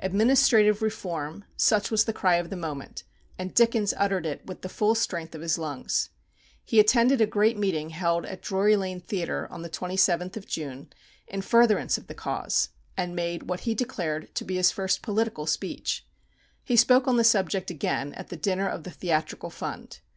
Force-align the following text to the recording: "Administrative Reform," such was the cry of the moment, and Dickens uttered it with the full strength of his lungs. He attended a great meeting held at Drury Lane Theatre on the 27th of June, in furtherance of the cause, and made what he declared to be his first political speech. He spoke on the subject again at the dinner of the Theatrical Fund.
"Administrative 0.00 0.82
Reform," 0.82 1.44
such 1.56 1.88
was 1.88 2.04
the 2.04 2.12
cry 2.12 2.34
of 2.34 2.50
the 2.50 2.56
moment, 2.56 3.04
and 3.38 3.54
Dickens 3.54 3.94
uttered 3.96 4.26
it 4.26 4.44
with 4.44 4.62
the 4.62 4.68
full 4.68 4.96
strength 4.96 5.36
of 5.36 5.40
his 5.40 5.56
lungs. 5.56 6.10
He 6.64 6.80
attended 6.80 7.20
a 7.20 7.26
great 7.28 7.56
meeting 7.56 7.90
held 7.90 8.26
at 8.26 8.42
Drury 8.42 8.74
Lane 8.74 8.98
Theatre 8.98 9.46
on 9.52 9.62
the 9.62 9.70
27th 9.70 10.36
of 10.36 10.48
June, 10.48 10.92
in 11.28 11.42
furtherance 11.42 11.96
of 11.96 12.08
the 12.08 12.14
cause, 12.14 12.70
and 12.96 13.14
made 13.14 13.44
what 13.48 13.60
he 13.60 13.74
declared 13.76 14.34
to 14.34 14.44
be 14.44 14.56
his 14.56 14.72
first 14.72 15.00
political 15.00 15.46
speech. 15.46 16.04
He 16.64 16.74
spoke 16.74 17.06
on 17.06 17.16
the 17.16 17.22
subject 17.22 17.70
again 17.70 18.12
at 18.14 18.30
the 18.30 18.36
dinner 18.36 18.68
of 18.68 18.82
the 18.82 18.90
Theatrical 18.90 19.50
Fund. 19.50 20.00